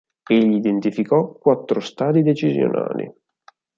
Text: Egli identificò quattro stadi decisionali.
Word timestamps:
Egli 0.27 0.55
identificò 0.55 1.31
quattro 1.33 1.79
stadi 1.79 2.23
decisionali. 2.23 3.13